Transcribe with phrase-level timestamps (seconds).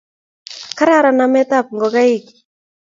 [0.77, 2.25] kararan namekab ngokaik